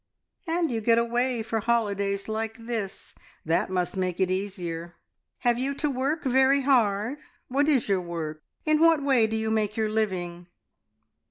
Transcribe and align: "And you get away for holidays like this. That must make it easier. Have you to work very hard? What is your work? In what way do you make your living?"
"And 0.47 0.71
you 0.71 0.81
get 0.81 0.97
away 0.97 1.43
for 1.43 1.59
holidays 1.59 2.27
like 2.27 2.57
this. 2.65 3.13
That 3.45 3.69
must 3.69 3.95
make 3.95 4.19
it 4.19 4.31
easier. 4.31 4.95
Have 5.41 5.59
you 5.59 5.75
to 5.75 5.91
work 5.91 6.23
very 6.23 6.61
hard? 6.61 7.19
What 7.49 7.69
is 7.69 7.87
your 7.87 8.01
work? 8.01 8.41
In 8.65 8.79
what 8.79 9.03
way 9.03 9.27
do 9.27 9.35
you 9.37 9.51
make 9.51 9.77
your 9.77 9.89
living?" 9.91 10.47